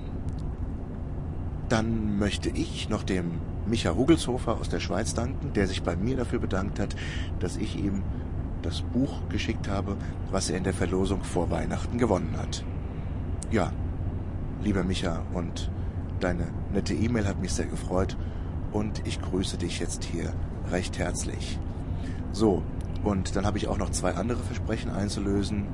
dann 1.68 2.18
möchte 2.18 2.50
ich 2.50 2.88
noch 2.88 3.04
dem 3.04 3.40
Micha 3.66 3.90
Rugelshofer 3.90 4.58
aus 4.58 4.68
der 4.68 4.80
Schweiz 4.80 5.14
danken, 5.14 5.52
der 5.52 5.66
sich 5.68 5.82
bei 5.82 5.94
mir 5.94 6.16
dafür 6.16 6.40
bedankt 6.40 6.80
hat, 6.80 6.96
dass 7.38 7.56
ich 7.56 7.76
ihm 7.76 8.02
das 8.62 8.82
Buch 8.82 9.28
geschickt 9.28 9.68
habe, 9.68 9.96
was 10.30 10.50
er 10.50 10.58
in 10.58 10.64
der 10.64 10.74
Verlosung 10.74 11.22
vor 11.22 11.50
Weihnachten 11.50 11.98
gewonnen 11.98 12.34
hat. 12.36 12.64
Ja, 13.50 13.72
lieber 14.62 14.82
Micha, 14.82 15.22
und 15.32 15.70
deine 16.18 16.48
nette 16.72 16.94
E-Mail 16.94 17.26
hat 17.26 17.40
mich 17.40 17.52
sehr 17.52 17.66
gefreut 17.66 18.16
und 18.72 19.06
ich 19.06 19.20
grüße 19.22 19.56
dich 19.56 19.78
jetzt 19.78 20.04
hier 20.04 20.32
recht 20.70 20.98
herzlich. 20.98 21.58
So, 22.32 22.62
und 23.04 23.34
dann 23.36 23.46
habe 23.46 23.58
ich 23.58 23.68
auch 23.68 23.78
noch 23.78 23.90
zwei 23.90 24.14
andere 24.14 24.42
Versprechen 24.42 24.90
einzulösen. 24.90 25.66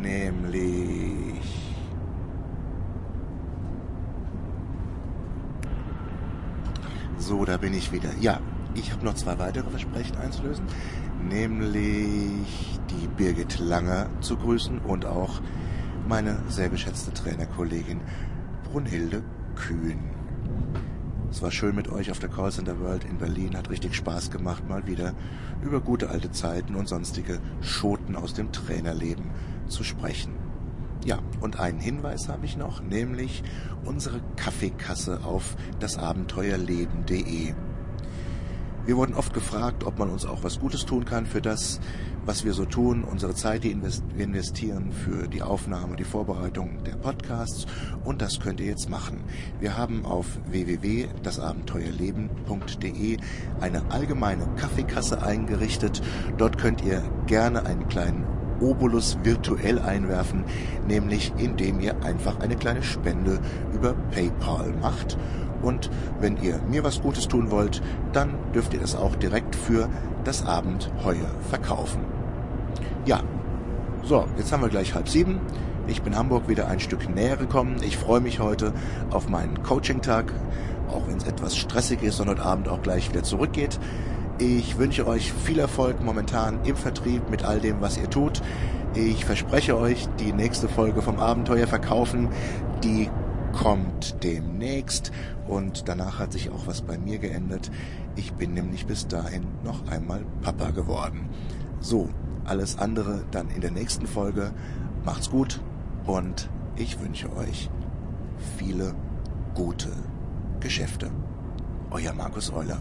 Nämlich 0.00 1.18
So, 7.28 7.44
da 7.44 7.58
bin 7.58 7.74
ich 7.74 7.92
wieder. 7.92 8.08
Ja, 8.20 8.40
ich 8.74 8.90
habe 8.90 9.04
noch 9.04 9.12
zwei 9.12 9.38
weitere 9.38 9.68
Versprechen 9.68 10.16
einzulösen, 10.16 10.64
nämlich 11.28 12.80
die 12.88 13.06
Birgit 13.06 13.58
Langer 13.58 14.08
zu 14.20 14.36
grüßen 14.36 14.78
und 14.78 15.04
auch 15.04 15.42
meine 16.08 16.38
sehr 16.48 16.70
geschätzte 16.70 17.12
Trainerkollegin 17.12 18.00
Brunhilde 18.64 19.22
Kühn. 19.56 19.98
Es 21.38 21.42
war 21.42 21.52
schön 21.52 21.76
mit 21.76 21.88
euch 21.88 22.10
auf 22.10 22.18
der 22.18 22.30
Callcenter 22.30 22.80
World 22.80 23.04
in 23.04 23.18
Berlin, 23.18 23.56
hat 23.56 23.70
richtig 23.70 23.94
Spaß 23.94 24.32
gemacht, 24.32 24.68
mal 24.68 24.88
wieder 24.88 25.14
über 25.62 25.80
gute 25.80 26.10
alte 26.10 26.32
Zeiten 26.32 26.74
und 26.74 26.88
sonstige 26.88 27.38
Schoten 27.60 28.16
aus 28.16 28.34
dem 28.34 28.50
Trainerleben 28.50 29.30
zu 29.68 29.84
sprechen. 29.84 30.32
Ja, 31.04 31.20
und 31.40 31.60
einen 31.60 31.78
Hinweis 31.78 32.28
habe 32.28 32.44
ich 32.44 32.56
noch, 32.56 32.82
nämlich 32.82 33.44
unsere 33.84 34.20
Kaffeekasse 34.34 35.20
auf 35.22 35.54
dasabenteuerleben.de. 35.78 37.54
Wir 38.88 38.96
wurden 38.96 39.14
oft 39.14 39.32
gefragt, 39.34 39.84
ob 39.84 39.98
man 39.98 40.08
uns 40.08 40.24
auch 40.24 40.42
was 40.44 40.60
Gutes 40.60 40.86
tun 40.86 41.04
kann 41.04 41.26
für 41.26 41.42
das, 41.42 41.78
was 42.24 42.46
wir 42.46 42.54
so 42.54 42.64
tun, 42.64 43.04
unsere 43.04 43.34
Zeit, 43.34 43.64
die 43.64 43.76
wir 43.82 44.24
investieren 44.24 44.92
für 44.92 45.28
die 45.28 45.42
Aufnahme, 45.42 45.96
die 45.96 46.04
Vorbereitung 46.04 46.82
der 46.84 46.96
Podcasts. 46.96 47.66
Und 48.02 48.22
das 48.22 48.40
könnt 48.40 48.60
ihr 48.60 48.68
jetzt 48.68 48.88
machen. 48.88 49.24
Wir 49.60 49.76
haben 49.76 50.06
auf 50.06 50.24
www.dasabenteuerleben.de 50.46 53.18
eine 53.60 53.90
allgemeine 53.90 54.48
Kaffeekasse 54.56 55.22
eingerichtet. 55.22 56.00
Dort 56.38 56.56
könnt 56.56 56.82
ihr 56.82 57.02
gerne 57.26 57.66
einen 57.66 57.88
kleinen 57.88 58.24
Obolus 58.60 59.18
virtuell 59.22 59.78
einwerfen, 59.80 60.44
nämlich 60.86 61.34
indem 61.36 61.80
ihr 61.80 62.02
einfach 62.04 62.40
eine 62.40 62.56
kleine 62.56 62.82
Spende 62.82 63.38
über 63.74 63.92
PayPal 64.12 64.72
macht. 64.80 65.18
Und 65.62 65.90
wenn 66.20 66.36
ihr 66.42 66.60
mir 66.68 66.84
was 66.84 67.02
Gutes 67.02 67.28
tun 67.28 67.50
wollt, 67.50 67.82
dann 68.12 68.34
dürft 68.54 68.74
ihr 68.74 68.80
das 68.80 68.94
auch 68.94 69.16
direkt 69.16 69.54
für 69.54 69.88
das 70.24 70.44
Abendheuer 70.46 71.30
verkaufen. 71.48 72.00
Ja, 73.06 73.22
so, 74.02 74.26
jetzt 74.36 74.52
haben 74.52 74.62
wir 74.62 74.68
gleich 74.68 74.94
halb 74.94 75.08
sieben. 75.08 75.40
Ich 75.86 76.02
bin 76.02 76.16
Hamburg 76.16 76.48
wieder 76.48 76.68
ein 76.68 76.80
Stück 76.80 77.08
näher 77.08 77.36
gekommen. 77.36 77.76
Ich 77.82 77.96
freue 77.96 78.20
mich 78.20 78.40
heute 78.40 78.72
auf 79.10 79.28
meinen 79.28 79.62
Coaching-Tag, 79.62 80.32
auch 80.90 81.08
wenn 81.08 81.16
es 81.16 81.26
etwas 81.26 81.56
stressig 81.56 82.02
ist 82.02 82.20
und 82.20 82.28
heute 82.28 82.42
Abend 82.42 82.68
auch 82.68 82.82
gleich 82.82 83.08
wieder 83.08 83.22
zurückgeht. 83.22 83.78
Ich 84.38 84.78
wünsche 84.78 85.06
euch 85.06 85.32
viel 85.32 85.58
Erfolg 85.58 86.02
momentan 86.02 86.60
im 86.64 86.76
Vertrieb 86.76 87.28
mit 87.30 87.44
all 87.44 87.58
dem, 87.60 87.80
was 87.80 87.98
ihr 87.98 88.08
tut. 88.08 88.40
Ich 88.94 89.24
verspreche 89.24 89.76
euch, 89.76 90.08
die 90.18 90.32
nächste 90.32 90.68
Folge 90.68 91.02
vom 91.02 91.18
Abenteuer 91.18 91.66
verkaufen, 91.66 92.28
die 92.84 93.10
kommt 93.52 94.22
demnächst 94.22 95.12
und 95.46 95.88
danach 95.88 96.18
hat 96.18 96.32
sich 96.32 96.50
auch 96.50 96.66
was 96.66 96.82
bei 96.82 96.98
mir 96.98 97.18
geändert. 97.18 97.70
Ich 98.16 98.32
bin 98.32 98.54
nämlich 98.54 98.86
bis 98.86 99.06
dahin 99.06 99.46
noch 99.64 99.88
einmal 99.88 100.24
Papa 100.42 100.70
geworden. 100.70 101.28
So, 101.80 102.08
alles 102.44 102.78
andere 102.78 103.24
dann 103.30 103.48
in 103.50 103.60
der 103.60 103.70
nächsten 103.70 104.06
Folge. 104.06 104.52
Macht's 105.04 105.30
gut 105.30 105.60
und 106.06 106.50
ich 106.76 107.00
wünsche 107.00 107.34
euch 107.36 107.70
viele 108.56 108.94
gute 109.54 109.90
Geschäfte. 110.60 111.10
Euer 111.90 112.12
Markus 112.12 112.52
Euler. 112.52 112.80